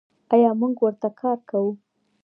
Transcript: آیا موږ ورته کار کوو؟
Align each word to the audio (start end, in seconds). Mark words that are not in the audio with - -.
آیا 0.33 0.51
موږ 0.59 0.75
ورته 0.85 1.09
کار 1.19 1.37
کوو؟ 1.49 1.71